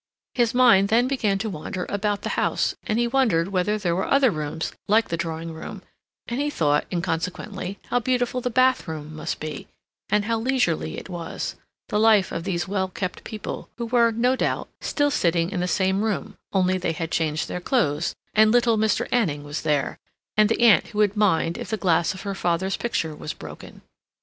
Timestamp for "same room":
15.67-16.35